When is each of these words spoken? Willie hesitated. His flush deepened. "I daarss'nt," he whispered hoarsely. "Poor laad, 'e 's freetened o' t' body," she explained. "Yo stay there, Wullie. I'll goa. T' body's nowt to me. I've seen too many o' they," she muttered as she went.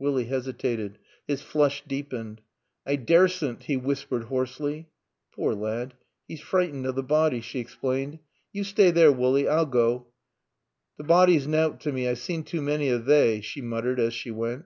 Willie 0.00 0.24
hesitated. 0.24 0.98
His 1.28 1.42
flush 1.42 1.84
deepened. 1.86 2.40
"I 2.84 2.96
daarss'nt," 2.96 3.62
he 3.62 3.76
whispered 3.76 4.24
hoarsely. 4.24 4.88
"Poor 5.30 5.54
laad, 5.54 5.94
'e 6.28 6.34
's 6.34 6.40
freetened 6.40 6.88
o' 6.88 6.92
t' 6.92 7.02
body," 7.02 7.40
she 7.40 7.60
explained. 7.60 8.18
"Yo 8.52 8.64
stay 8.64 8.90
there, 8.90 9.12
Wullie. 9.12 9.46
I'll 9.46 9.64
goa. 9.64 10.02
T' 10.98 11.04
body's 11.04 11.46
nowt 11.46 11.78
to 11.82 11.92
me. 11.92 12.08
I've 12.08 12.18
seen 12.18 12.42
too 12.42 12.62
many 12.62 12.90
o' 12.90 12.98
they," 12.98 13.40
she 13.40 13.60
muttered 13.60 14.00
as 14.00 14.12
she 14.12 14.32
went. 14.32 14.64